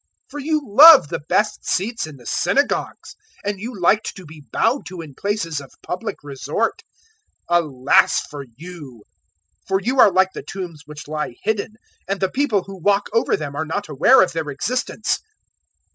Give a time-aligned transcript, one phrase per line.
[0.29, 3.15] for you love the best seats in the synagogues,
[3.45, 6.81] and you like to be bowed to in places of public resort.
[7.51, 9.03] 011:044 Alas for you!
[9.67, 11.75] for you are like the tombs which lie hidden,
[12.07, 15.19] and the people who walk over them are not aware of their existence."